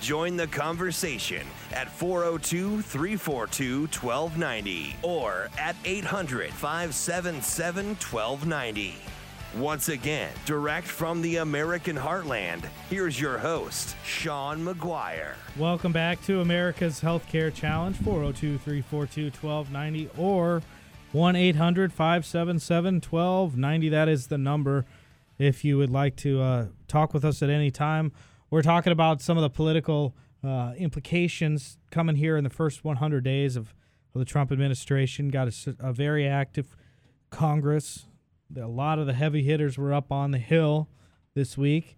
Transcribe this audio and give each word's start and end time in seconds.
Join 0.00 0.36
the 0.36 0.46
conversation 0.46 1.46
at 1.72 1.90
402 1.90 2.82
342 2.82 3.80
1290 3.82 4.96
or 5.02 5.48
at 5.58 5.74
800 5.84 6.50
577 6.52 7.86
1290. 7.86 8.94
Once 9.56 9.88
again, 9.88 10.30
direct 10.44 10.86
from 10.86 11.22
the 11.22 11.36
American 11.36 11.96
heartland, 11.96 12.62
here's 12.90 13.18
your 13.18 13.38
host, 13.38 13.96
Sean 14.04 14.62
McGuire. 14.62 15.32
Welcome 15.56 15.92
back 15.92 16.22
to 16.26 16.40
America's 16.40 17.00
Healthcare 17.00 17.52
Challenge, 17.54 17.96
402 17.96 18.58
342 18.58 19.46
1290 19.46 20.10
or 20.18 20.62
1 21.12 21.36
800 21.36 21.90
577 21.90 22.96
1290. 22.96 23.88
That 23.88 24.08
is 24.10 24.26
the 24.26 24.36
number 24.36 24.84
if 25.38 25.64
you 25.64 25.78
would 25.78 25.90
like 25.90 26.16
to 26.16 26.42
uh, 26.42 26.66
talk 26.86 27.14
with 27.14 27.24
us 27.24 27.42
at 27.42 27.48
any 27.48 27.70
time. 27.70 28.12
We're 28.50 28.62
talking 28.62 28.92
about 28.92 29.20
some 29.20 29.36
of 29.36 29.42
the 29.42 29.50
political 29.50 30.14
uh, 30.44 30.72
implications 30.78 31.78
coming 31.90 32.16
here 32.16 32.36
in 32.36 32.44
the 32.44 32.50
first 32.50 32.84
100 32.84 33.24
days 33.24 33.56
of, 33.56 33.74
of 34.14 34.18
the 34.20 34.24
Trump 34.24 34.52
administration. 34.52 35.28
Got 35.28 35.48
a, 35.48 35.76
a 35.80 35.92
very 35.92 36.26
active 36.26 36.76
Congress. 37.30 38.06
A 38.56 38.66
lot 38.68 38.98
of 38.98 39.06
the 39.06 39.12
heavy 39.14 39.42
hitters 39.42 39.76
were 39.76 39.92
up 39.92 40.12
on 40.12 40.30
the 40.30 40.38
Hill 40.38 40.88
this 41.34 41.58
week. 41.58 41.96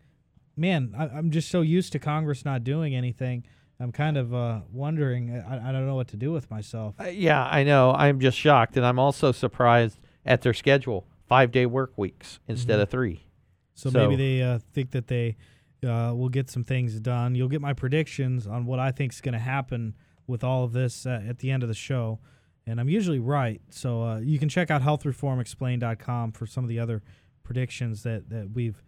Man, 0.56 0.94
I, 0.98 1.04
I'm 1.08 1.30
just 1.30 1.50
so 1.50 1.60
used 1.60 1.92
to 1.92 1.98
Congress 1.98 2.44
not 2.44 2.64
doing 2.64 2.94
anything. 2.94 3.44
I'm 3.80 3.92
kind 3.92 4.16
of 4.16 4.34
uh, 4.34 4.60
wondering. 4.72 5.30
I, 5.38 5.68
I 5.68 5.72
don't 5.72 5.86
know 5.86 5.94
what 5.94 6.08
to 6.08 6.16
do 6.16 6.32
with 6.32 6.50
myself. 6.50 6.94
Uh, 6.98 7.04
yeah, 7.04 7.46
I 7.46 7.62
know. 7.62 7.92
I'm 7.92 8.18
just 8.18 8.36
shocked, 8.36 8.76
and 8.76 8.84
I'm 8.84 8.98
also 8.98 9.30
surprised 9.30 10.00
at 10.26 10.42
their 10.42 10.54
schedule: 10.54 11.06
five 11.28 11.52
day 11.52 11.64
work 11.66 11.92
weeks 11.96 12.40
instead 12.48 12.78
Mhm. 12.80 12.82
of 12.82 12.88
three. 12.90 13.26
So, 13.74 13.90
So- 13.90 13.98
maybe 14.08 14.16
they 14.16 14.42
uh, 14.42 14.58
think 14.72 14.90
that 14.92 15.06
they 15.06 15.36
uh, 15.84 16.12
will 16.14 16.28
get 16.28 16.50
some 16.50 16.64
things 16.64 16.98
done. 17.00 17.34
You'll 17.34 17.48
get 17.48 17.60
my 17.60 17.72
predictions 17.72 18.46
on 18.46 18.66
what 18.66 18.78
I 18.78 18.90
think 18.90 19.12
is 19.12 19.20
going 19.20 19.34
to 19.34 19.38
happen 19.38 19.94
with 20.26 20.42
all 20.42 20.64
of 20.64 20.72
this 20.72 21.06
uh, 21.06 21.22
at 21.26 21.38
the 21.38 21.50
end 21.50 21.62
of 21.62 21.68
the 21.68 21.74
show. 21.74 22.20
And 22.66 22.80
I'm 22.80 22.88
usually 22.88 23.18
right. 23.18 23.60
So 23.70 24.02
uh, 24.02 24.18
you 24.18 24.38
can 24.38 24.48
check 24.48 24.70
out 24.70 24.82
healthreformexplained.com 24.82 26.32
for 26.32 26.46
some 26.46 26.64
of 26.64 26.68
the 26.68 26.78
other 26.78 27.02
predictions 27.42 28.02
that, 28.02 28.28
that 28.28 28.50
we've 28.52 28.82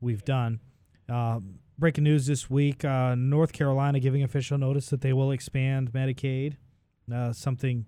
we've 0.00 0.24
done. 0.24 0.60
Uh, 1.08 1.40
breaking 1.78 2.04
news 2.04 2.26
this 2.26 2.48
week: 2.48 2.84
uh, 2.84 3.14
North 3.14 3.52
Carolina 3.52 4.00
giving 4.00 4.22
official 4.22 4.56
notice 4.56 4.88
that 4.88 5.02
they 5.02 5.12
will 5.12 5.32
expand 5.32 5.92
Medicaid. 5.92 6.56
Uh, 7.12 7.32
something 7.32 7.86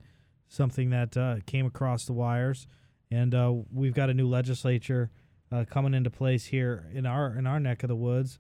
something 0.48 0.90
that 0.90 1.16
uh, 1.16 1.36
came 1.46 1.64
across 1.64 2.04
the 2.04 2.12
wires, 2.12 2.66
and 3.10 3.34
we've 3.72 3.94
got 3.94 4.10
a 4.10 4.14
new 4.14 4.28
legislature 4.28 5.10
uh, 5.50 5.64
coming 5.68 5.94
into 5.94 6.10
place 6.10 6.46
here 6.46 6.86
in 6.92 7.06
our 7.06 7.34
in 7.36 7.46
our 7.46 7.60
neck 7.60 7.82
of 7.82 7.88
the 7.88 7.96
woods. 7.96 8.38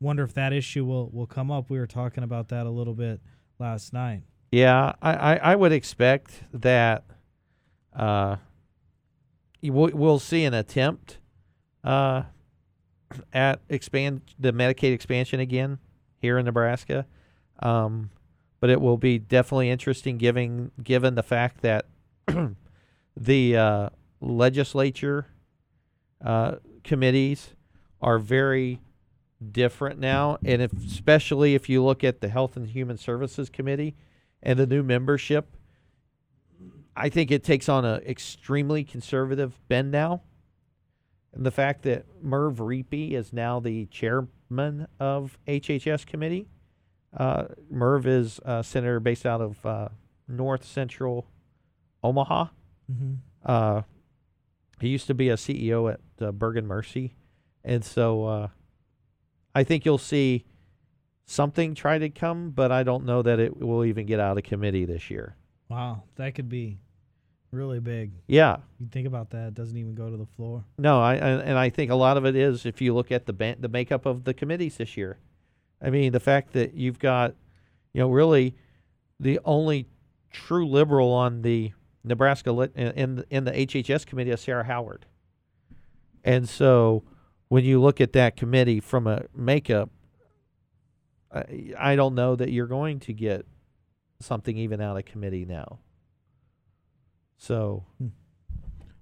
Wonder 0.00 0.22
if 0.24 0.34
that 0.34 0.52
issue 0.52 0.84
will 0.84 1.08
will 1.10 1.26
come 1.26 1.50
up. 1.50 1.70
We 1.70 1.78
were 1.78 1.86
talking 1.86 2.22
about 2.24 2.48
that 2.48 2.66
a 2.66 2.70
little 2.70 2.94
bit 2.94 3.20
last 3.58 3.92
night. 3.92 4.22
Yeah, 4.52 4.92
I, 5.02 5.14
I, 5.14 5.36
I 5.36 5.56
would 5.56 5.72
expect 5.72 6.42
that 6.52 7.04
uh, 7.94 8.36
will- 9.62 9.90
we'll 9.92 10.18
see 10.18 10.44
an 10.44 10.54
attempt 10.54 11.18
uh, 11.84 12.24
at 13.32 13.60
expand 13.68 14.22
the 14.38 14.52
Medicaid 14.52 14.92
expansion 14.92 15.40
again 15.40 15.78
here 16.18 16.38
in 16.38 16.44
Nebraska. 16.44 17.06
Um, 17.60 18.10
but 18.60 18.70
it 18.70 18.80
will 18.80 18.96
be 18.96 19.18
definitely 19.18 19.70
interesting 19.70 20.16
given 20.18 20.70
given 20.82 21.14
the 21.14 21.22
fact 21.22 21.62
that 21.62 21.86
the 23.16 23.56
uh, 23.56 23.88
legislature 24.20 25.26
uh, 26.24 26.56
committees 26.84 27.50
are 28.00 28.18
very 28.18 28.80
different 29.52 29.98
now, 29.98 30.38
and 30.44 30.62
if, 30.62 30.72
especially 30.72 31.54
if 31.54 31.68
you 31.68 31.82
look 31.84 32.02
at 32.04 32.20
the 32.20 32.28
Health 32.28 32.56
and 32.56 32.68
Human 32.68 32.96
Services 32.96 33.50
Committee 33.50 33.94
and 34.42 34.58
the 34.58 34.66
new 34.66 34.82
membership, 34.82 35.56
I 36.96 37.08
think 37.10 37.30
it 37.30 37.44
takes 37.44 37.68
on 37.68 37.84
an 37.84 38.00
extremely 38.02 38.82
conservative 38.82 39.60
bend 39.68 39.90
now. 39.90 40.22
And 41.34 41.44
the 41.44 41.50
fact 41.50 41.82
that 41.82 42.06
Merv 42.22 42.56
Riepe 42.56 43.12
is 43.12 43.32
now 43.32 43.60
the 43.60 43.86
chairman 43.86 44.88
of 44.98 45.38
HHS 45.46 46.06
committee. 46.06 46.48
Uh, 47.14 47.44
Merv 47.70 48.06
is 48.06 48.40
a 48.44 48.64
senator 48.64 49.00
based 49.00 49.26
out 49.26 49.42
of 49.42 49.64
uh, 49.66 49.88
North 50.26 50.64
Central 50.64 51.26
Omaha. 52.02 52.46
Mm-hmm. 52.90 53.14
Uh, 53.44 53.82
he 54.80 54.88
used 54.88 55.06
to 55.06 55.14
be 55.14 55.28
a 55.28 55.34
CEO 55.36 55.92
at 55.92 56.00
uh, 56.20 56.32
Bergan 56.32 56.64
Mercy, 56.64 57.14
and 57.64 57.84
so 57.84 58.24
uh, 58.24 58.48
I 59.54 59.64
think 59.64 59.84
you'll 59.84 59.98
see 59.98 60.44
something 61.24 61.74
try 61.74 61.98
to 61.98 62.08
come, 62.08 62.50
but 62.50 62.70
I 62.70 62.82
don't 62.82 63.04
know 63.04 63.22
that 63.22 63.38
it 63.40 63.56
will 63.58 63.84
even 63.84 64.06
get 64.06 64.20
out 64.20 64.36
of 64.38 64.44
committee 64.44 64.84
this 64.84 65.10
year. 65.10 65.36
Wow, 65.68 66.04
that 66.16 66.34
could 66.34 66.48
be 66.48 66.78
really 67.50 67.80
big. 67.80 68.12
Yeah, 68.28 68.58
You 68.78 68.88
think 68.90 69.06
about 69.06 69.30
that; 69.30 69.48
it 69.48 69.54
doesn't 69.54 69.76
even 69.76 69.94
go 69.94 70.10
to 70.10 70.16
the 70.16 70.26
floor. 70.26 70.64
no, 70.78 71.00
I 71.00 71.14
and, 71.14 71.58
I 71.58 71.70
think 71.70 71.90
a 71.90 71.94
lot 71.96 72.16
of 72.16 72.24
it 72.26 72.36
is 72.36 72.66
if 72.66 72.80
you 72.80 72.94
look 72.94 73.10
at 73.10 73.26
the 73.26 73.32
ban- 73.32 73.58
the 73.60 73.68
makeup 73.68 74.06
of 74.06 74.24
the 74.24 74.34
committees 74.34 74.76
this 74.76 74.96
year. 74.96 75.18
I 75.82 75.90
mean, 75.90 76.12
the 76.12 76.20
fact 76.20 76.52
that 76.54 76.72
you've 76.74 76.98
got, 76.98 77.34
you 77.92 78.00
know, 78.00 78.08
really 78.08 78.54
the 79.20 79.40
only 79.44 79.86
true 80.30 80.66
liberal 80.66 81.12
on 81.12 81.42
the 81.42 81.72
Nebraska 82.06 82.52
lit- 82.52 82.72
in 82.76 83.24
in 83.30 83.44
the- 83.44 83.52
HHS 83.52 84.06
committee 84.06 84.30
of 84.30 84.40
Sara 84.40 84.64
Howard. 84.64 85.06
And 86.24 86.48
so 86.48 87.04
when 87.48 87.64
you 87.64 87.80
look 87.80 88.00
at 88.00 88.12
that 88.14 88.36
committee 88.36 88.80
from 88.80 89.06
a 89.06 89.24
makeup, 89.34 89.90
I, 91.32 91.72
I 91.78 91.96
don't 91.96 92.14
know 92.14 92.34
that 92.36 92.50
you're 92.50 92.66
going 92.66 93.00
to 93.00 93.12
get 93.12 93.46
something 94.20 94.56
even 94.56 94.80
out 94.80 94.96
of 94.96 95.04
committee 95.04 95.44
now. 95.44 95.78
So 97.36 97.84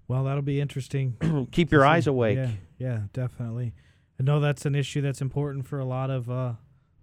Well, 0.08 0.24
that'll 0.24 0.42
be 0.42 0.60
interesting. 0.60 1.48
keep 1.52 1.70
your 1.72 1.86
eyes 1.86 2.06
awake. 2.06 2.36
Yeah, 2.36 2.50
yeah, 2.78 3.00
definitely. 3.12 3.74
I 4.18 4.22
know 4.22 4.40
that's 4.40 4.66
an 4.66 4.74
issue 4.74 5.00
that's 5.00 5.20
important 5.20 5.66
for 5.66 5.78
a 5.78 5.84
lot 5.84 6.10
of 6.10 6.30
uh, 6.30 6.32
a 6.32 6.58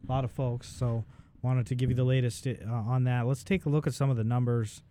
lot 0.08 0.24
of 0.24 0.32
folks. 0.32 0.68
So 0.68 1.06
wanted 1.42 1.66
to 1.68 1.76
give 1.76 1.90
you 1.90 1.96
the 1.96 2.04
latest 2.04 2.46
uh, 2.48 2.54
on 2.72 3.04
that. 3.06 3.26
Let's 3.26 3.44
take 3.44 3.66
a 3.66 3.70
look 3.70 3.88
at 3.88 3.94
some 3.94 4.10
of 4.10 4.18
the 4.18 4.24
numbers 4.24 4.84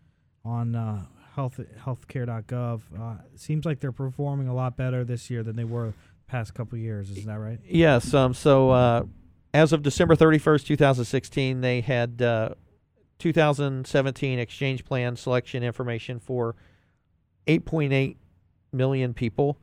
on 0.45 0.75
uh, 0.75 1.05
health 1.35 1.61
healthcare.gov. 1.85 2.81
Uh, 2.99 3.15
seems 3.37 3.65
like 3.65 3.81
they're 3.81 3.93
performing 3.93 4.49
a 4.49 4.55
lot 4.55 4.77
better 4.77 5.05
this 5.05 5.31
year 5.31 5.43
than 5.43 5.57
they 5.57 5.65
were 5.65 5.89
the 5.89 5.95
past 6.27 6.55
couple 6.55 6.79
years. 6.79 7.11
Isn't 7.11 7.27
that 7.27 7.39
right? 7.39 7.59
Yes. 7.65 8.13
Um. 8.15 8.35
So, 8.35 8.71
uh, 8.71 9.03
as 9.53 9.73
of 9.73 9.83
December 9.83 10.17
thirty 10.17 10.39
first, 10.39 10.67
two 10.67 10.77
thousand 10.77 11.05
sixteen, 11.05 11.61
they 11.61 11.81
had 11.81 12.23
uh, 12.23 12.51
two 13.19 13.33
thousand 13.33 13.87
seventeen 13.87 14.39
exchange 14.39 14.85
plan 14.85 15.17
selection 15.17 15.63
information 15.63 16.19
for 16.19 16.57
eight 17.47 17.65
point 17.65 17.93
eight 17.93 18.17
million 18.73 19.15
people. 19.15 19.59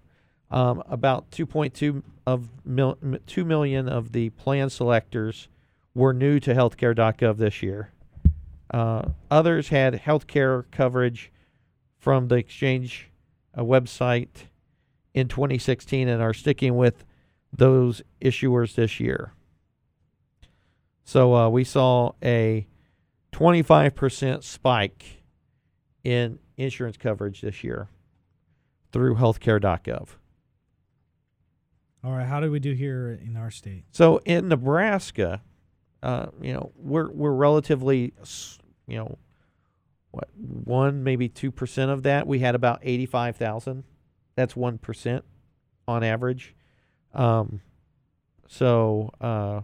Um, 0.49 0.81
about 0.87 1.29
two 1.31 1.45
point 1.45 1.73
two 1.73 2.03
of 2.25 2.49
mil- 2.63 2.97
two 3.25 3.43
million 3.43 3.89
of 3.89 4.13
the 4.13 4.29
plan 4.31 4.69
selectors 4.69 5.49
were 5.93 6.13
new 6.13 6.39
to 6.39 6.53
healthcare.gov 6.53 7.37
this 7.37 7.61
year. 7.61 7.91
Uh, 8.71 9.09
others 9.31 9.69
had 9.69 9.93
healthcare 9.93 10.65
coverage 10.71 11.31
from 11.97 12.27
the 12.27 12.35
exchange 12.35 13.09
uh, 13.55 13.61
website 13.61 14.47
in 15.13 15.27
2016 15.27 16.07
and 16.07 16.21
are 16.21 16.33
sticking 16.33 16.75
with 16.75 17.05
those 17.51 18.01
issuers 18.21 18.75
this 18.75 18.99
year. 18.99 19.31
So 21.03 21.33
uh, 21.33 21.49
we 21.49 21.63
saw 21.63 22.11
a 22.21 22.67
25% 23.31 24.43
spike 24.43 25.23
in 26.03 26.39
insurance 26.57 26.97
coverage 26.97 27.41
this 27.41 27.63
year 27.63 27.87
through 28.91 29.15
healthcare.gov. 29.15 30.09
All 32.03 32.11
right. 32.11 32.25
How 32.25 32.39
did 32.39 32.51
we 32.51 32.59
do 32.59 32.73
here 32.73 33.19
in 33.21 33.35
our 33.35 33.51
state? 33.51 33.85
So 33.91 34.21
in 34.25 34.47
Nebraska, 34.47 35.41
uh, 36.07 36.27
you 36.41 36.53
know, 36.53 36.71
we're 36.77 37.11
we're 37.11 37.33
relatively, 37.33 38.13
you 38.87 38.97
know, 38.97 39.17
what 40.11 40.29
one 40.37 41.03
maybe 41.03 41.27
two 41.27 41.51
percent 41.51 41.91
of 41.91 42.03
that. 42.03 42.25
We 42.25 42.39
had 42.39 42.55
about 42.55 42.79
eighty 42.81 43.05
five 43.05 43.35
thousand. 43.35 43.83
That's 44.35 44.55
one 44.55 44.77
percent 44.77 45.25
on 45.85 46.05
average. 46.05 46.55
Um, 47.13 47.59
so 48.47 49.11
uh, 49.19 49.61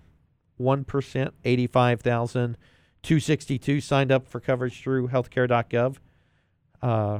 one 0.57 0.85
eighty 1.45 1.67
five 1.67 2.01
thousand 2.01 2.57
262 3.03 3.81
signed 3.81 4.11
up 4.11 4.27
for 4.27 4.39
coverage 4.39 4.81
through 4.81 5.09
healthcare.gov. 5.09 5.97
Uh, 6.81 7.19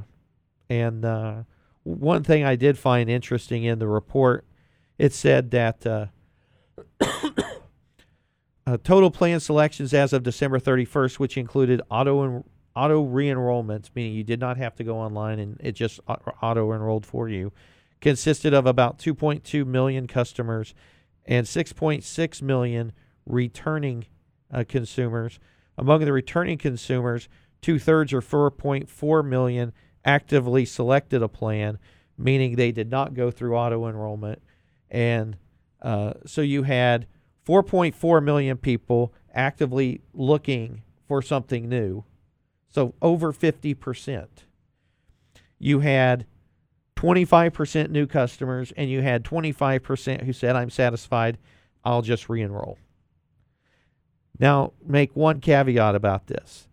and 0.69 1.03
uh, 1.05 1.43
one 1.83 2.23
thing 2.23 2.43
I 2.43 2.55
did 2.55 2.77
find 2.77 3.09
interesting 3.09 3.65
in 3.65 3.79
the 3.79 3.87
report, 3.87 4.45
it 4.97 5.13
said 5.13 5.51
that 5.51 5.85
uh, 8.65 8.77
total 8.83 9.11
plan 9.11 9.39
selections 9.39 9.93
as 9.93 10.13
of 10.13 10.23
December 10.23 10.59
31st, 10.59 11.19
which 11.19 11.37
included 11.37 11.81
auto 11.89 12.21
and 12.23 12.43
auto 12.75 13.03
re-enrollments, 13.03 13.89
meaning 13.93 14.13
you 14.13 14.23
did 14.23 14.39
not 14.39 14.57
have 14.57 14.75
to 14.75 14.83
go 14.83 14.97
online 14.97 15.39
and 15.39 15.57
it 15.59 15.73
just 15.73 15.99
auto 16.07 16.71
enrolled 16.73 17.05
for 17.05 17.29
you, 17.29 17.51
consisted 18.01 18.53
of 18.53 18.65
about 18.65 18.97
2.2 18.97 19.65
million 19.65 20.07
customers 20.07 20.73
and 21.25 21.45
6.6 21.45 22.41
million 22.41 22.93
returning 23.25 24.05
uh, 24.51 24.63
consumers. 24.67 25.39
Among 25.77 26.03
the 26.05 26.13
returning 26.13 26.57
consumers, 26.57 27.27
two 27.61 27.79
thirds 27.79 28.13
or 28.13 28.21
4.4 28.21 29.25
million 29.25 29.73
actively 30.05 30.65
selected 30.65 31.21
a 31.21 31.27
plan, 31.27 31.79
meaning 32.17 32.55
they 32.55 32.71
did 32.71 32.89
not 32.89 33.13
go 33.13 33.31
through 33.31 33.55
auto 33.55 33.87
enrollment. 33.87 34.41
And 34.89 35.37
uh, 35.81 36.13
so 36.25 36.41
you 36.41 36.63
had 36.63 37.07
4.4 37.47 38.23
million 38.23 38.57
people 38.57 39.13
actively 39.33 40.01
looking 40.13 40.83
for 41.07 41.21
something 41.21 41.67
new. 41.67 42.03
So 42.69 42.93
over 43.01 43.33
50%. 43.33 44.27
You 45.59 45.79
had 45.81 46.25
25% 46.95 47.89
new 47.89 48.07
customers, 48.07 48.71
and 48.77 48.89
you 48.89 49.01
had 49.01 49.23
25% 49.23 50.23
who 50.23 50.33
said, 50.33 50.55
I'm 50.55 50.69
satisfied, 50.69 51.37
I'll 51.83 52.01
just 52.01 52.29
re 52.29 52.41
enroll. 52.41 52.77
Now, 54.39 54.73
make 54.85 55.15
one 55.15 55.39
caveat 55.39 55.95
about 55.95 56.27
this. 56.27 56.67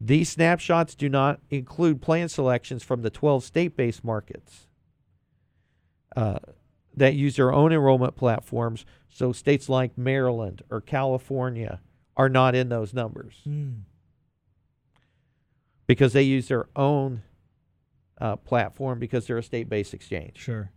These 0.00 0.30
snapshots 0.30 0.94
do 0.94 1.08
not 1.08 1.40
include 1.50 2.00
plan 2.00 2.28
selections 2.28 2.82
from 2.82 3.02
the 3.02 3.10
12 3.10 3.44
state 3.44 3.76
based 3.76 4.02
markets 4.02 4.66
uh, 6.16 6.38
that 6.96 7.14
use 7.14 7.36
their 7.36 7.52
own 7.52 7.72
enrollment 7.72 8.16
platforms. 8.16 8.84
So, 9.08 9.32
states 9.32 9.68
like 9.68 9.96
Maryland 9.98 10.62
or 10.70 10.80
California 10.80 11.80
are 12.16 12.28
not 12.28 12.54
in 12.54 12.68
those 12.68 12.92
numbers 12.94 13.40
Mm. 13.46 13.80
because 15.86 16.12
they 16.12 16.22
use 16.22 16.48
their 16.48 16.66
own 16.76 17.22
uh, 18.20 18.36
platform 18.36 18.98
because 18.98 19.26
they're 19.26 19.38
a 19.38 19.42
state 19.42 19.68
based 19.68 19.94
exchange. 19.94 20.38
Sure. 20.38 20.70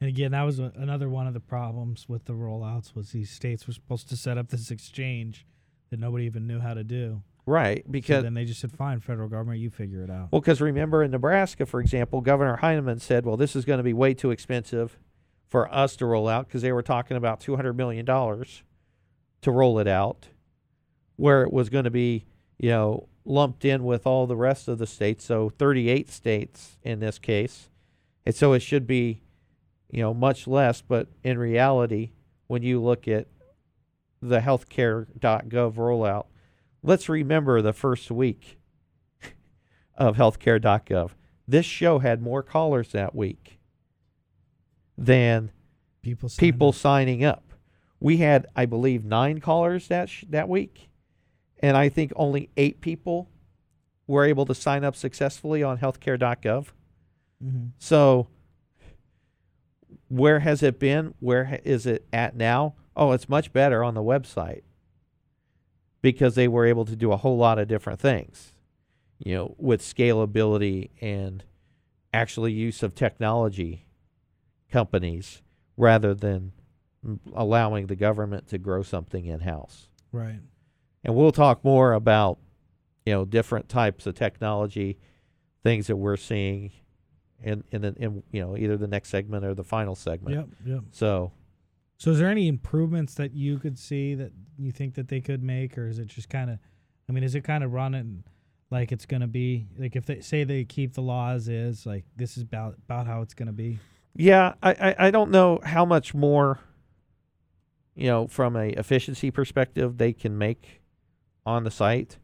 And 0.00 0.08
again, 0.08 0.32
that 0.32 0.42
was 0.42 0.58
a, 0.58 0.72
another 0.76 1.08
one 1.08 1.26
of 1.26 1.34
the 1.34 1.40
problems 1.40 2.08
with 2.08 2.26
the 2.26 2.34
rollouts 2.34 2.94
was 2.94 3.10
these 3.10 3.30
states 3.30 3.66
were 3.66 3.72
supposed 3.72 4.08
to 4.10 4.16
set 4.16 4.36
up 4.38 4.48
this 4.48 4.70
exchange 4.70 5.46
that 5.90 5.98
nobody 5.98 6.24
even 6.26 6.46
knew 6.46 6.60
how 6.60 6.74
to 6.74 6.84
do. 6.84 7.22
Right. 7.46 7.82
So 7.86 7.90
Because 7.90 8.22
then 8.22 8.34
they 8.34 8.44
just 8.44 8.60
said, 8.60 8.72
"Fine, 8.72 9.00
federal 9.00 9.28
government, 9.28 9.60
you 9.60 9.70
figure 9.70 10.02
it 10.02 10.10
out." 10.10 10.30
Well, 10.32 10.40
because 10.40 10.60
remember 10.60 11.02
in 11.02 11.10
Nebraska, 11.10 11.66
for 11.66 11.80
example, 11.80 12.20
Governor 12.20 12.56
Heineman 12.56 12.98
said, 13.00 13.26
well, 13.26 13.36
this 13.36 13.54
is 13.54 13.64
going 13.64 13.78
to 13.78 13.82
be 13.84 13.92
way 13.92 14.14
too 14.14 14.30
expensive 14.30 14.98
for 15.48 15.72
us 15.72 15.96
to 15.96 16.06
roll 16.06 16.28
out 16.28 16.46
because 16.46 16.62
they 16.62 16.72
were 16.72 16.82
talking 16.82 17.16
about 17.16 17.40
$200 17.40 17.74
million 17.76 18.04
to 18.06 19.50
roll 19.50 19.78
it 19.78 19.86
out, 19.86 20.28
where 21.16 21.42
it 21.42 21.52
was 21.52 21.68
going 21.68 21.84
to 21.84 21.90
be, 21.90 22.24
you 22.58 22.70
know, 22.70 23.08
lumped 23.24 23.64
in 23.64 23.84
with 23.84 24.06
all 24.06 24.26
the 24.26 24.36
rest 24.36 24.68
of 24.68 24.78
the 24.78 24.86
states. 24.86 25.24
So 25.24 25.50
38 25.50 26.10
states 26.10 26.78
in 26.82 27.00
this 27.00 27.18
case. 27.18 27.68
And 28.26 28.34
so 28.34 28.52
it 28.52 28.60
should 28.60 28.86
be, 28.86 29.22
you 29.90 30.02
know, 30.02 30.14
much 30.14 30.46
less. 30.46 30.80
But 30.80 31.08
in 31.22 31.38
reality, 31.38 32.12
when 32.46 32.62
you 32.62 32.82
look 32.82 33.06
at 33.06 33.28
the 34.20 34.40
healthcare.gov 34.40 35.74
rollout, 35.74 36.26
let's 36.82 37.08
remember 37.08 37.60
the 37.60 37.72
first 37.72 38.10
week 38.10 38.58
of 39.96 40.16
healthcare.gov. 40.16 41.10
This 41.46 41.66
show 41.66 41.98
had 41.98 42.22
more 42.22 42.42
callers 42.42 42.92
that 42.92 43.14
week 43.14 43.58
than 44.96 45.50
people 46.02 46.28
people 46.36 46.68
up. 46.68 46.74
signing 46.74 47.24
up. 47.24 47.42
We 48.00 48.18
had, 48.18 48.46
I 48.54 48.66
believe, 48.66 49.04
nine 49.04 49.40
callers 49.40 49.88
that 49.88 50.08
sh- 50.08 50.24
that 50.30 50.48
week, 50.48 50.88
and 51.60 51.76
I 51.76 51.88
think 51.88 52.12
only 52.16 52.50
eight 52.56 52.80
people 52.80 53.30
were 54.06 54.24
able 54.24 54.44
to 54.46 54.54
sign 54.54 54.84
up 54.84 54.94
successfully 54.94 55.62
on 55.62 55.78
healthcare.gov. 55.78 56.66
Mhm. 57.42 57.70
So, 57.78 58.28
where 60.08 60.40
has 60.40 60.62
it 60.62 60.78
been? 60.78 61.14
Where 61.20 61.46
ha- 61.46 61.60
is 61.64 61.86
it 61.86 62.06
at 62.12 62.36
now? 62.36 62.74
Oh, 62.96 63.12
it's 63.12 63.28
much 63.28 63.52
better 63.52 63.82
on 63.82 63.94
the 63.94 64.02
website 64.02 64.62
because 66.02 66.34
they 66.34 66.46
were 66.48 66.66
able 66.66 66.84
to 66.84 66.94
do 66.96 67.10
a 67.12 67.16
whole 67.16 67.36
lot 67.38 67.58
of 67.58 67.66
different 67.66 67.98
things, 68.00 68.52
you 69.18 69.34
know, 69.34 69.54
with 69.58 69.80
scalability 69.80 70.90
and 71.00 71.42
actually 72.12 72.52
use 72.52 72.82
of 72.82 72.94
technology 72.94 73.86
companies 74.74 75.40
rather 75.76 76.14
than 76.14 76.52
allowing 77.34 77.86
the 77.86 77.96
government 77.96 78.48
to 78.48 78.58
grow 78.58 78.82
something 78.82 79.24
in 79.26 79.40
house. 79.40 79.88
Right. 80.10 80.40
And 81.04 81.14
we'll 81.14 81.32
talk 81.32 81.64
more 81.64 81.92
about, 81.92 82.38
you 83.06 83.12
know, 83.12 83.24
different 83.24 83.68
types 83.68 84.06
of 84.06 84.14
technology, 84.14 84.98
things 85.62 85.86
that 85.86 85.96
we're 85.96 86.16
seeing 86.16 86.72
in 87.42 87.62
in, 87.70 87.82
the, 87.82 87.94
in 87.98 88.22
you 88.32 88.40
know 88.40 88.56
either 88.56 88.76
the 88.76 88.86
next 88.88 89.10
segment 89.10 89.44
or 89.44 89.54
the 89.54 89.64
final 89.64 89.94
segment. 89.94 90.36
Yep. 90.36 90.48
Yep. 90.66 90.82
So 90.90 91.32
So, 91.98 92.10
is 92.10 92.18
there 92.18 92.30
any 92.30 92.48
improvements 92.48 93.14
that 93.14 93.32
you 93.32 93.58
could 93.58 93.78
see 93.78 94.14
that 94.16 94.32
you 94.58 94.72
think 94.72 94.94
that 94.94 95.08
they 95.08 95.20
could 95.20 95.42
make, 95.42 95.78
or 95.78 95.86
is 95.86 95.98
it 95.98 96.06
just 96.06 96.28
kind 96.28 96.50
of? 96.50 96.58
I 97.08 97.12
mean, 97.12 97.22
is 97.22 97.34
it 97.34 97.44
kind 97.44 97.62
of 97.62 97.72
running 97.72 98.24
like 98.70 98.92
it's 98.92 99.06
going 99.06 99.20
to 99.20 99.26
be? 99.28 99.66
Like, 99.78 99.94
if 99.94 100.06
they 100.06 100.20
say 100.20 100.44
they 100.44 100.64
keep 100.64 100.94
the 100.94 101.02
law 101.02 101.30
as 101.32 101.48
is, 101.48 101.86
like 101.86 102.04
this 102.16 102.36
is 102.36 102.42
about 102.42 102.74
about 102.88 103.06
how 103.06 103.20
it's 103.22 103.34
going 103.34 103.48
to 103.48 103.52
be. 103.52 103.78
Yeah, 104.16 104.54
I, 104.62 104.72
I 104.72 104.94
I 105.06 105.10
don't 105.10 105.30
know 105.30 105.60
how 105.64 105.84
much 105.84 106.14
more, 106.14 106.60
you 107.94 108.06
know, 108.06 108.26
from 108.26 108.56
a 108.56 108.68
efficiency 108.68 109.30
perspective 109.30 109.98
they 109.98 110.12
can 110.12 110.38
make 110.38 110.82
on 111.44 111.64
the 111.64 111.70
site. 111.70 112.18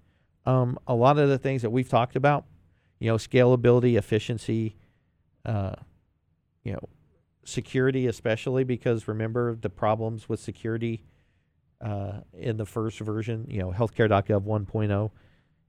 Um, 0.47 0.79
a 0.87 0.95
lot 0.95 1.19
of 1.19 1.29
the 1.29 1.39
things 1.39 1.63
that 1.63 1.71
we've 1.71 1.89
talked 1.89 2.17
about, 2.17 2.45
you 2.99 3.11
know, 3.11 3.17
scalability, 3.17 3.97
efficiency, 3.97 4.77
uh, 5.45 5.75
you 6.65 6.73
know, 6.73 6.89
security, 7.45 8.07
especially 8.07 8.65
because 8.65 9.09
remember 9.09 9.57
the 9.57 9.71
problems 9.71 10.29
with 10.29 10.41
security 10.41 11.05
uh, 11.81 12.21
in 12.33 12.57
the 12.57 12.67
first 12.67 13.01
version, 13.01 13.47
you 13.49 13.61
know, 13.61 13.73
healthcare.gov 13.73 14.43
1.0, 14.43 15.11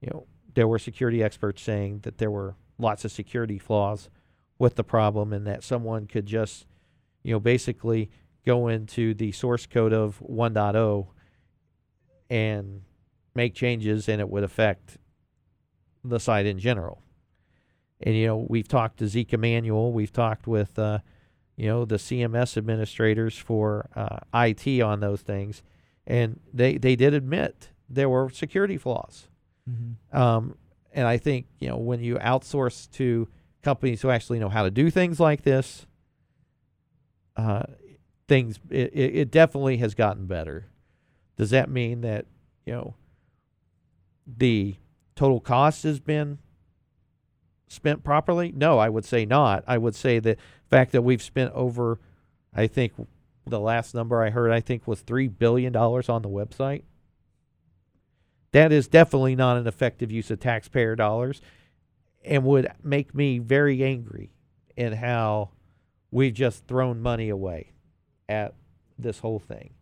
you 0.01 0.09
know, 0.11 0.25
there 0.53 0.67
were 0.67 0.79
security 0.79 1.23
experts 1.23 1.61
saying 1.61 1.99
that 2.03 2.17
there 2.17 2.31
were 2.31 2.55
lots 2.77 3.05
of 3.05 3.11
security 3.11 3.57
flaws 3.57 4.09
with 4.61 4.75
the 4.75 4.83
problem 4.83 5.33
and 5.33 5.47
that 5.47 5.63
someone 5.63 6.05
could 6.05 6.27
just, 6.27 6.67
you 7.23 7.33
know, 7.33 7.39
basically 7.39 8.11
go 8.45 8.67
into 8.67 9.15
the 9.15 9.31
source 9.31 9.65
code 9.65 9.91
of 9.91 10.21
1.0 10.21 11.07
and 12.29 12.83
make 13.33 13.55
changes 13.55 14.07
and 14.07 14.21
it 14.21 14.29
would 14.29 14.43
affect 14.43 14.99
the 16.03 16.19
site 16.19 16.45
in 16.45 16.59
general. 16.59 17.01
And 18.01 18.15
you 18.15 18.27
know, 18.27 18.45
we've 18.47 18.67
talked 18.67 18.99
to 18.99 19.07
Zeke 19.07 19.33
Emanuel, 19.33 19.91
we've 19.91 20.13
talked 20.13 20.45
with 20.45 20.77
uh, 20.77 20.99
you 21.55 21.65
know 21.65 21.83
the 21.83 21.97
CMS 21.97 22.55
administrators 22.55 23.35
for 23.35 23.89
uh, 23.95 24.19
IT 24.33 24.79
on 24.81 24.99
those 24.99 25.21
things, 25.21 25.63
and 26.05 26.39
they 26.53 26.77
they 26.77 26.95
did 26.95 27.15
admit 27.15 27.69
there 27.89 28.09
were 28.09 28.29
security 28.29 28.77
flaws. 28.77 29.27
Mm-hmm. 29.69 30.17
Um, 30.17 30.55
and 30.93 31.07
I 31.07 31.17
think 31.17 31.47
you 31.59 31.67
know 31.67 31.77
when 31.77 31.99
you 31.99 32.15
outsource 32.15 32.89
to 32.91 33.27
companies 33.61 34.01
who 34.01 34.09
actually 34.09 34.39
know 34.39 34.49
how 34.49 34.63
to 34.63 34.71
do 34.71 34.89
things 34.89 35.19
like 35.19 35.43
this, 35.43 35.85
uh, 37.37 37.63
things 38.27 38.59
it, 38.69 38.91
it 38.93 39.15
it 39.15 39.31
definitely 39.31 39.77
has 39.77 39.93
gotten 39.93 40.25
better. 40.25 40.67
Does 41.37 41.49
that 41.51 41.69
mean 41.69 42.01
that 42.01 42.25
you 42.65 42.73
know 42.73 42.95
the 44.25 44.75
total 45.15 45.39
cost 45.39 45.83
has 45.83 45.99
been 45.99 46.39
spent 47.67 48.03
properly? 48.03 48.51
No, 48.55 48.79
I 48.79 48.89
would 48.89 49.05
say 49.05 49.25
not. 49.25 49.63
I 49.67 49.77
would 49.77 49.95
say 49.95 50.19
the 50.19 50.37
fact 50.69 50.91
that 50.91 51.01
we've 51.01 51.21
spent 51.21 51.53
over, 51.53 51.99
I 52.53 52.67
think 52.67 52.93
the 53.45 53.59
last 53.59 53.93
number 53.93 54.21
I 54.21 54.29
heard, 54.29 54.51
I 54.51 54.59
think 54.61 54.87
was 54.87 55.03
$3 55.03 55.31
billion 55.37 55.75
on 55.75 56.21
the 56.21 56.29
website. 56.29 56.83
That 58.51 58.71
is 58.71 58.87
definitely 58.87 59.35
not 59.35 59.57
an 59.57 59.67
effective 59.67 60.11
use 60.11 60.29
of 60.31 60.39
taxpayer 60.39 60.95
dollars 60.95 61.41
and 62.23 62.43
would 62.43 62.71
make 62.83 63.13
me 63.15 63.39
very 63.39 63.83
angry 63.83 64.31
in 64.75 64.93
how 64.93 65.49
we've 66.11 66.33
just 66.33 66.67
thrown 66.67 67.01
money 67.01 67.29
away 67.29 67.71
at 68.29 68.53
this 68.97 69.19
whole 69.19 69.39
thing. 69.39 69.73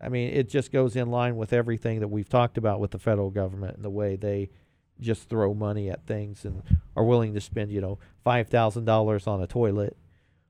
I 0.00 0.08
mean, 0.08 0.30
it 0.32 0.48
just 0.48 0.72
goes 0.72 0.96
in 0.96 1.10
line 1.10 1.36
with 1.36 1.52
everything 1.52 2.00
that 2.00 2.08
we've 2.08 2.28
talked 2.28 2.56
about 2.56 2.80
with 2.80 2.90
the 2.90 2.98
federal 2.98 3.30
government 3.30 3.76
and 3.76 3.84
the 3.84 3.90
way 3.90 4.16
they 4.16 4.50
just 4.98 5.28
throw 5.28 5.54
money 5.54 5.90
at 5.90 6.06
things 6.06 6.44
and 6.44 6.62
are 6.96 7.04
willing 7.04 7.34
to 7.34 7.40
spend, 7.40 7.70
you 7.70 7.80
know, 7.80 7.98
five 8.24 8.48
thousand 8.48 8.86
dollars 8.86 9.26
on 9.26 9.42
a 9.42 9.46
toilet, 9.46 9.96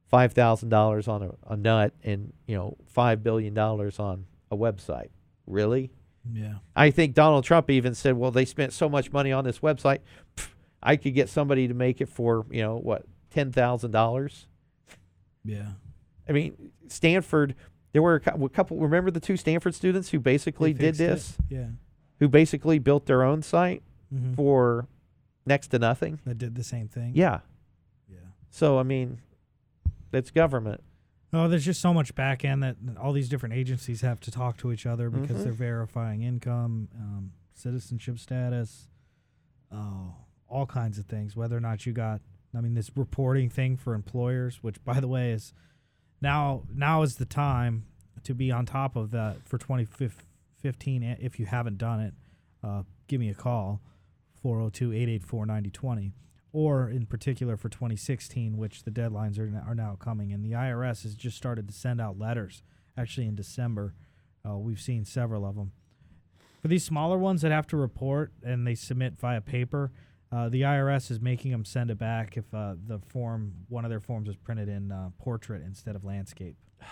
five 0.09 0.33
thousand 0.33 0.69
dollars 0.69 1.09
on 1.09 1.23
a, 1.23 1.31
a 1.53 1.57
nut, 1.57 1.93
and 2.05 2.33
you 2.47 2.57
know, 2.57 2.77
five 2.87 3.23
billion 3.23 3.55
dollars 3.55 3.99
on 3.99 4.27
a 4.51 4.57
website. 4.57 5.09
Really? 5.47 5.91
Yeah. 6.33 6.55
I 6.77 6.91
think 6.91 7.15
Donald 7.15 7.45
Trump 7.45 7.71
even 7.71 7.95
said, 7.95 8.17
"Well, 8.17 8.31
they 8.31 8.45
spent 8.45 8.73
so 8.73 8.89
much 8.89 9.13
money 9.13 9.33
on 9.33 9.45
this 9.45 9.59
website, 9.61 9.99
pff, 10.37 10.49
I 10.83 10.97
could 10.97 11.15
get 11.15 11.29
somebody 11.29 11.69
to 11.69 11.75
make 11.75 12.01
it 12.01 12.09
for 12.09 12.47
you 12.51 12.63
know 12.63 12.77
what 12.77 13.05
ten 13.31 13.53
thousand 13.53 13.91
dollars." 13.93 14.47
Yeah. 15.45 15.69
I 16.29 16.33
mean, 16.33 16.71
Stanford. 16.89 17.55
There 17.93 18.03
were 18.03 18.15
a 18.15 18.49
couple. 18.51 18.77
Remember 18.79 19.11
the 19.11 19.19
two 19.21 19.37
Stanford 19.37 19.75
students 19.75 20.11
who 20.11 20.21
basically 20.21 20.73
did 20.73 20.97
fixed 20.97 21.01
it. 21.01 21.07
this, 21.09 21.39
Yeah. 21.49 21.67
who 22.21 22.29
basically 22.29 22.79
built 22.79 23.07
their 23.07 23.23
own 23.25 23.43
site 23.43 23.83
hmm 24.13 24.33
for 24.35 24.87
next 25.47 25.69
to 25.69 25.79
nothing. 25.79 26.21
That 26.25 26.39
did 26.39 26.55
the 26.55 26.63
same 26.63 26.87
thing. 26.89 27.13
Yeah. 27.15 27.41
Yeah. 28.09 28.19
So 28.51 28.79
I 28.79 28.85
mean, 28.85 29.19
it's 30.13 30.31
government. 30.31 30.83
Oh, 31.33 31.47
there's 31.49 31.65
just 31.65 31.81
so 31.81 31.95
much 31.95 32.15
back 32.15 32.45
end 32.45 32.63
that 32.63 32.77
all 33.01 33.13
these 33.13 33.29
different 33.29 33.55
agencies 33.55 34.01
have 34.01 34.19
to 34.21 34.31
talk 34.33 34.57
to 34.59 34.73
each 34.73 34.85
other 34.85 35.11
because 35.11 35.39
Mhm. 35.41 35.45
they're 35.45 35.53
verifying 35.53 36.23
income, 36.23 36.89
um, 36.97 37.33
citizenship 37.55 38.19
status, 38.19 38.89
oh, 39.71 40.17
all 40.49 40.67
kinds 40.67 40.99
of 40.99 41.07
things. 41.07 41.37
Whether 41.37 41.57
or 41.57 41.61
not 41.61 41.87
you 41.87 41.93
got, 41.93 42.21
I 42.55 42.61
mean, 42.61 42.75
this 42.75 42.91
reporting 42.97 43.49
thing 43.49 43.77
for 43.77 43.95
employers, 43.95 44.63
which 44.63 44.83
by 44.85 44.99
the 44.99 45.07
way 45.07 45.31
is 45.31 45.55
now 46.21 46.65
now 46.75 47.03
is 47.03 47.17
the 47.17 47.25
time 47.27 47.85
to 48.25 48.35
be 48.35 48.51
on 48.51 48.67
top 48.67 48.97
of 48.97 49.13
that 49.13 49.47
for 49.47 49.57
2015. 49.57 51.03
If 51.05 51.39
you 51.39 51.47
haven't 51.47 51.79
done 51.79 52.01
it, 52.01 52.15
uh, 52.63 52.83
give 53.07 53.21
me 53.21 53.29
a 53.29 53.35
call, 53.35 53.81
402-884-9020 54.43 56.13
or 56.53 56.89
in 56.89 57.07
particular 57.07 57.57
for 57.57 57.69
2016, 57.69 58.57
which 58.57 58.83
the 58.83 58.91
deadlines 58.91 59.39
are 59.39 59.47
now, 59.47 59.63
are 59.67 59.75
now 59.75 59.97
coming. 59.99 60.33
And 60.33 60.45
the 60.45 60.53
IRS 60.53 61.03
has 61.05 61.15
just 61.15 61.37
started 61.37 61.69
to 61.69 61.75
send 61.75 62.01
out 62.01 62.19
letters. 62.19 62.63
Actually, 62.97 63.27
in 63.27 63.35
December, 63.35 63.95
uh, 64.49 64.57
we've 64.59 64.81
seen 64.81 65.05
several 65.05 65.47
of 65.47 65.57
them. 65.57 65.73
For 66.63 66.69
these 66.69 66.85
smaller 66.85 67.17
ones 67.19 67.43
that 67.43 67.53
have 67.53 67.67
to 67.69 67.77
report 67.77 68.33
and 68.43 68.67
they 68.67 68.75
submit 68.75 69.19
via 69.19 69.41
paper, 69.41 69.93
uh, 70.33 70.49
the 70.49 70.63
IRS 70.63 71.11
is 71.11 71.21
making 71.21 71.53
them 71.53 71.65
send 71.65 71.91
it 71.91 71.99
back 71.99 72.37
if 72.37 72.53
uh, 72.55 72.75
the 72.87 72.99
form, 72.99 73.53
one 73.69 73.85
of 73.85 73.91
their 73.91 74.01
forms, 74.01 74.29
is 74.29 74.37
printed 74.37 74.69
in 74.69 74.93
uh, 74.93 75.11
portrait 75.19 75.63
instead 75.65 75.97
of 75.97 76.05
landscape. 76.05 76.57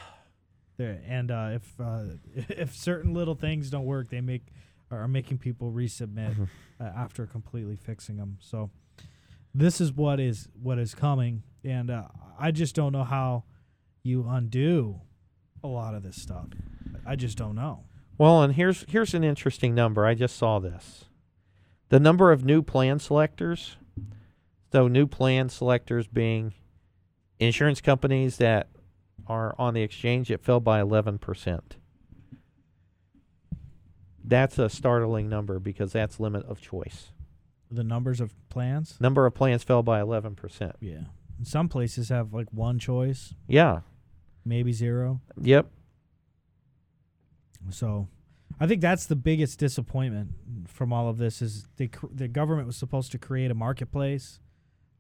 There 0.77 1.01
and 1.09 1.33
uh, 1.33 1.49
if 1.55 1.73
uh, 1.81 2.05
if 2.49 2.73
certain 2.73 3.13
little 3.13 3.35
things 3.35 3.69
don't 3.69 3.85
work, 3.85 4.11
they 4.11 4.21
make 4.21 4.53
are 4.93 5.09
making 5.09 5.39
people 5.39 5.73
resubmit 5.73 6.49
uh, 6.81 6.85
after 6.85 7.27
completely 7.27 7.75
fixing 7.75 8.17
them. 8.17 8.39
So 8.41 8.71
this 9.55 9.81
is 9.81 9.93
what 9.93 10.21
is 10.21 10.49
what 10.61 10.79
is 10.79 10.95
coming, 10.95 11.43
and 11.65 11.91
uh, 11.91 12.05
I 12.39 12.51
just 12.51 12.75
don't 12.75 12.93
know 12.93 13.05
how 13.05 13.45
you 14.03 14.27
undo 14.29 15.01
a 15.63 15.69
lot 15.69 15.95
of 15.95 16.03
this 16.03 16.21
stuff. 16.21 16.47
I 17.07 17.17
just 17.17 17.37
don't 17.37 17.55
know. 17.55 17.85
Well, 18.17 18.43
and 18.43 18.55
here's 18.55 18.85
here's 18.89 19.15
an 19.15 19.25
interesting 19.25 19.75
number. 19.75 20.07
I 20.07 20.15
just 20.15 20.37
saw 20.37 20.59
this. 20.59 21.05
The 21.89 22.01
number 22.01 22.33
of 22.33 22.45
new 22.45 22.63
plan 22.63 22.99
selectors. 22.99 23.77
So 24.71 24.87
new 24.87 25.07
plan 25.07 25.49
selectors 25.49 26.07
being 26.07 26.53
insurance 27.39 27.81
companies 27.81 28.37
that 28.37 28.69
are 29.27 29.55
on 29.59 29.75
the 29.75 29.83
exchange, 29.83 30.31
it 30.31 30.43
fell 30.43 30.61
by 30.61 30.81
11%. 30.81 31.61
That's 34.25 34.59
a 34.59 34.69
startling 34.69 35.29
number 35.29 35.59
because 35.59 35.93
that's 35.93 36.21
limit 36.21 36.45
of 36.47 36.61
choice. 36.61 37.13
The 37.71 37.85
numbers 37.85 38.21
of 38.21 38.33
plans, 38.49 38.97
Number 39.01 39.27
of 39.27 39.35
plans 39.35 39.63
fell 39.63 39.83
by 39.83 40.01
11%. 40.01 40.73
yeah. 40.81 41.01
Some 41.43 41.69
places 41.69 42.09
have 42.09 42.33
like 42.33 42.53
one 42.53 42.79
choice, 42.79 43.35
Yeah. 43.47 43.81
maybe 44.45 44.73
zero. 44.73 45.21
Yep. 45.41 45.71
So, 47.71 48.09
I 48.61 48.67
think 48.67 48.81
that's 48.81 49.07
the 49.07 49.17
biggest 49.17 49.59
disappointment 49.59 50.31
from 50.67 50.93
all 50.93 51.09
of 51.09 51.19
this 51.19 51.43
is 51.43 51.69
they 51.77 51.89
cr- 51.89 52.07
the 52.13 52.29
government 52.29 52.67
was 52.67 52.77
supposed 52.77 53.13
to 53.13 53.19
create 53.19 53.51
a 53.51 53.55
marketplace 53.55 54.41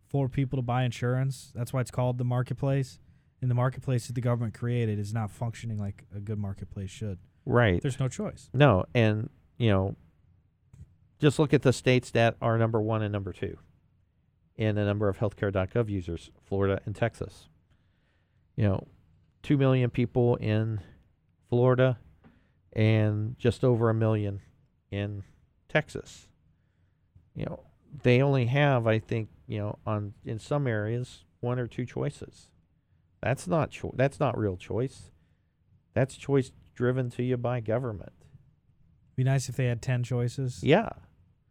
for 0.08 0.28
people 0.28 0.56
to 0.58 0.62
buy 0.62 0.84
insurance. 0.84 1.52
That's 1.54 1.72
why 1.72 1.80
it's 1.80 1.90
called 1.90 2.18
the 2.18 2.24
marketplace. 2.24 2.98
And 3.40 3.50
the 3.50 3.54
marketplace 3.54 4.06
that 4.08 4.14
the 4.14 4.20
government 4.20 4.54
created 4.54 4.98
is 4.98 5.14
not 5.14 5.30
functioning 5.30 5.78
like 5.78 6.04
a 6.14 6.20
good 6.20 6.38
marketplace 6.38 6.90
should. 6.90 7.18
Right. 7.46 7.80
There's 7.80 8.00
no 8.00 8.08
choice. 8.08 8.50
No, 8.52 8.84
and 8.94 9.30
you 9.58 9.70
know, 9.70 9.96
just 11.18 11.38
look 11.38 11.52
at 11.52 11.62
the 11.62 11.72
states 11.72 12.10
that 12.10 12.36
are 12.40 12.58
number 12.58 12.80
one 12.80 13.02
and 13.02 13.12
number 13.12 13.32
two 13.32 13.56
in 14.56 14.74
the 14.74 14.84
number 14.84 15.08
of 15.08 15.18
healthcare.gov 15.18 15.88
users: 15.88 16.30
Florida 16.44 16.80
and 16.84 16.94
Texas. 16.94 17.48
You 18.56 18.64
know, 18.64 18.88
two 19.42 19.56
million 19.56 19.90
people 19.90 20.36
in 20.36 20.80
Florida, 21.48 21.98
and 22.72 23.38
just 23.38 23.64
over 23.64 23.88
a 23.90 23.94
million 23.94 24.40
in 24.90 25.22
Texas. 25.68 26.28
You 27.34 27.46
know, 27.46 27.60
they 28.02 28.20
only 28.20 28.46
have, 28.46 28.86
I 28.86 28.98
think, 28.98 29.28
you 29.46 29.58
know, 29.58 29.78
on 29.86 30.14
in 30.24 30.38
some 30.38 30.66
areas, 30.66 31.24
one 31.40 31.58
or 31.58 31.66
two 31.66 31.86
choices. 31.86 32.48
That's 33.22 33.46
not 33.46 33.70
cho- 33.70 33.94
That's 33.96 34.20
not 34.20 34.38
real 34.38 34.56
choice. 34.56 35.10
That's 35.94 36.16
choice 36.16 36.52
driven 36.74 37.10
to 37.10 37.22
you 37.22 37.36
by 37.36 37.60
government. 37.60 38.12
Be 39.16 39.24
nice 39.24 39.48
if 39.48 39.56
they 39.56 39.66
had 39.66 39.82
10 39.82 40.04
choices. 40.04 40.62
Yeah. 40.62 40.90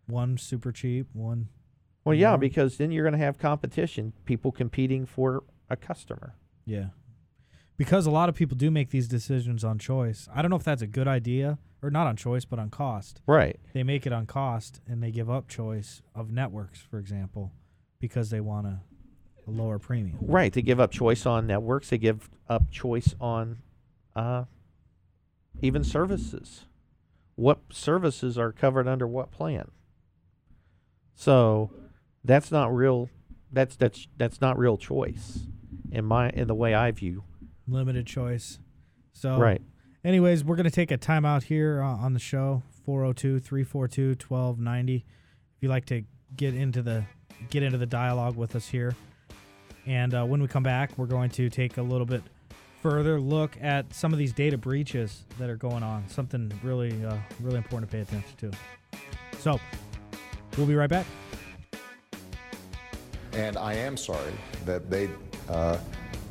One 0.08 0.38
super 0.38 0.72
cheap, 0.72 1.08
one 1.14 1.50
Well, 2.06 2.16
yeah, 2.16 2.30
more. 2.32 2.38
because 2.40 2.78
then 2.78 2.92
you're 2.92 3.04
going 3.04 3.18
to 3.20 3.24
have 3.26 3.38
competition, 3.38 4.14
people 4.26 4.52
competing 4.52 5.06
for 5.06 5.44
a 5.70 5.76
customer. 5.76 6.36
Yeah. 6.66 6.88
Because 7.78 8.06
a 8.08 8.12
lot 8.12 8.28
of 8.30 8.36
people 8.36 8.58
do 8.58 8.72
make 8.72 8.90
these 8.90 9.08
decisions 9.08 9.64
on 9.64 9.78
choice. 9.78 10.28
I 10.34 10.42
don't 10.42 10.50
know 10.50 10.58
if 10.58 10.64
that's 10.64 10.82
a 10.82 10.88
good 10.88 11.08
idea 11.08 11.60
or 11.84 11.92
not 11.92 12.08
on 12.08 12.16
choice, 12.16 12.44
but 12.46 12.58
on 12.58 12.70
cost. 12.72 13.22
Right. 13.28 13.60
They 13.74 13.84
make 13.84 14.08
it 14.08 14.14
on 14.14 14.26
cost 14.26 14.82
and 14.88 15.04
they 15.04 15.12
give 15.12 15.30
up 15.30 15.48
choice 15.48 16.02
of 16.16 16.32
networks, 16.32 16.80
for 16.82 16.98
example, 16.98 17.52
because 18.00 18.30
they 18.32 18.40
want 18.42 18.66
a, 18.66 18.80
a 19.48 19.52
lower 19.52 19.78
premium. 19.78 20.18
Right. 20.22 20.52
They 20.52 20.64
give 20.64 20.80
up 20.80 20.90
choice 20.92 21.26
on 21.28 21.46
networks. 21.46 21.90
They 21.90 21.98
give 22.00 22.30
up 22.50 22.72
choice 22.72 23.14
on 23.22 23.58
uh, 24.16 24.46
even 25.62 25.84
services. 25.84 26.66
What 27.36 27.60
services 27.72 28.38
are 28.40 28.52
covered 28.52 28.88
under 28.88 29.06
what 29.06 29.30
plan? 29.32 29.70
So 31.18 31.72
that's 32.24 32.52
not 32.52 32.74
real. 32.74 33.10
That's 33.52 33.76
that's 33.76 34.08
that's 34.18 34.40
not 34.40 34.58
real 34.58 34.78
choice 34.78 35.40
in 35.92 36.06
my 36.06 36.30
in 36.30 36.48
the 36.48 36.56
way 36.56 36.74
I 36.74 36.92
view. 36.92 37.24
Limited 37.68 38.06
choice. 38.06 38.60
So, 39.14 39.38
Right. 39.38 39.62
anyways, 40.06 40.44
we're 40.44 40.56
going 40.56 40.66
to 40.66 40.72
take 40.72 40.92
a 40.92 40.98
timeout 40.98 41.44
here 41.44 41.82
uh, 41.82 41.88
on 41.88 42.14
the 42.14 42.20
show 42.20 42.62
402 42.86 43.40
342 43.40 44.10
1290. 44.10 44.96
If 44.98 45.04
you'd 45.60 45.70
like 45.70 45.86
to 45.88 46.04
get 46.36 46.54
into 46.54 46.84
the 46.84 47.04
get 47.50 47.64
into 47.64 47.80
the 47.80 47.88
dialogue 47.88 48.36
with 48.38 48.56
us 48.56 48.68
here. 48.68 48.96
And 49.88 50.14
uh, 50.14 50.24
when 50.26 50.40
we 50.42 50.48
come 50.48 50.64
back, 50.64 50.92
we're 50.98 51.08
going 51.08 51.32
to 51.32 51.50
take 51.50 51.78
a 51.78 51.82
little 51.82 52.06
bit 52.06 52.22
further 52.84 53.20
look 53.20 53.58
at 53.60 53.92
some 53.94 54.14
of 54.14 54.20
these 54.20 54.34
data 54.34 54.58
breaches 54.58 55.24
that 55.40 55.50
are 55.50 55.56
going 55.56 55.82
on. 55.82 56.08
Something 56.10 56.52
really, 56.64 56.94
uh, 57.04 57.18
really 57.42 57.58
important 57.58 57.90
to 57.90 57.98
pay 57.98 58.02
attention 58.02 58.36
to. 58.38 58.52
So, 59.40 59.60
we'll 60.58 60.68
be 60.68 60.76
right 60.76 60.90
back. 60.90 61.06
And 63.34 63.58
I 63.58 63.74
am 63.74 63.98
sorry 63.98 64.34
that 64.66 64.90
they, 64.90 65.10
uh, 65.50 65.78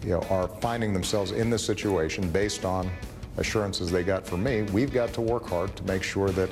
you 0.02 0.10
know, 0.10 0.20
are 0.28 0.48
finding 0.48 0.92
themselves 0.92 1.30
in 1.30 1.50
this 1.50 1.64
situation 1.64 2.30
based 2.30 2.64
on 2.64 2.90
assurances 3.36 3.90
they 3.90 4.02
got 4.02 4.26
from 4.26 4.42
me. 4.42 4.62
We've 4.62 4.92
got 4.92 5.12
to 5.14 5.20
work 5.20 5.48
hard 5.48 5.74
to 5.76 5.84
make 5.84 6.02
sure 6.02 6.30
that 6.30 6.50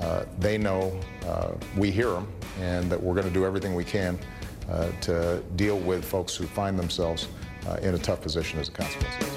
uh, 0.00 0.24
they 0.38 0.56
know 0.56 0.98
uh, 1.26 1.52
we 1.76 1.90
hear 1.90 2.10
them 2.10 2.26
and 2.60 2.90
that 2.90 3.02
we're 3.02 3.14
going 3.14 3.26
to 3.26 3.32
do 3.32 3.44
everything 3.44 3.74
we 3.74 3.84
can 3.84 4.18
uh, 4.70 4.90
to 5.02 5.42
deal 5.56 5.78
with 5.78 6.04
folks 6.04 6.34
who 6.34 6.46
find 6.46 6.78
themselves 6.78 7.28
uh, 7.66 7.76
in 7.82 7.94
a 7.94 7.98
tough 7.98 8.22
position 8.22 8.58
as 8.58 8.68
a 8.68 8.72
consequence. 8.72 9.29